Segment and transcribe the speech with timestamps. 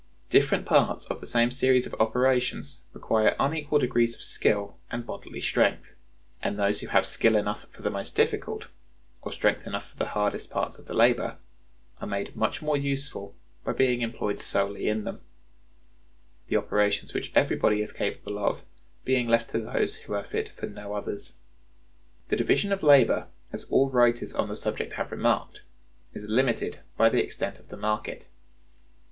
[0.31, 5.41] Different parts of the same series of operations require unequal degrees of skill and bodily
[5.41, 5.93] strength;
[6.41, 8.63] and those who have skill enough for the most difficult,
[9.21, 11.37] or strength enough for the hardest parts of the labor,
[11.99, 15.21] are made much more useful by being employed solely in them;
[16.47, 18.63] the operations which everybody is capable of
[19.05, 21.35] being left to those who are fit for no others.
[22.29, 25.61] The division of labor, as all writers on the subject have remarked,
[26.11, 28.27] is limited by the extent of the market.